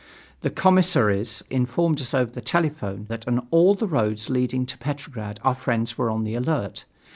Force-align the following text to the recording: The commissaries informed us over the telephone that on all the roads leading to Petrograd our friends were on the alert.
The 0.39 0.49
commissaries 0.49 1.43
informed 1.51 2.01
us 2.01 2.15
over 2.15 2.31
the 2.31 2.41
telephone 2.41 3.05
that 3.07 3.27
on 3.27 3.45
all 3.51 3.75
the 3.75 3.85
roads 3.85 4.31
leading 4.31 4.65
to 4.65 4.77
Petrograd 4.79 5.39
our 5.43 5.53
friends 5.53 5.95
were 5.95 6.09
on 6.09 6.23
the 6.23 6.33
alert. 6.33 6.85